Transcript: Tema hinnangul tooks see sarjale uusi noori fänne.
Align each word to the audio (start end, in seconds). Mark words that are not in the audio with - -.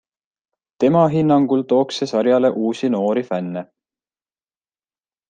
Tema 0.83 1.01
hinnangul 1.15 1.61
tooks 1.73 1.99
see 2.01 2.07
sarjale 2.11 2.51
uusi 2.71 2.89
noori 2.95 3.25
fänne. 3.29 3.65